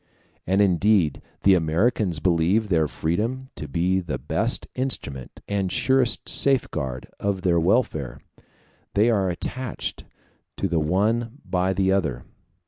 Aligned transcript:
And 0.47 0.63
indeed 0.63 1.21
the 1.43 1.53
Americans 1.53 2.17
believe 2.17 2.69
their 2.69 2.87
freedom 2.87 3.51
to 3.55 3.67
be 3.67 3.99
the 3.99 4.17
best 4.17 4.65
instrument 4.73 5.41
and 5.47 5.71
surest 5.71 6.27
safeguard 6.27 7.07
of 7.19 7.41
their 7.43 7.59
welfare: 7.59 8.19
they 8.95 9.11
are 9.11 9.29
attached 9.29 10.05
to 10.57 10.67
the 10.67 10.79
one 10.79 11.33
by 11.45 11.73
the 11.73 11.91
other. 11.91 12.23